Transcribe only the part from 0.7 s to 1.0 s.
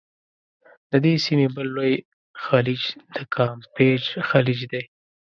د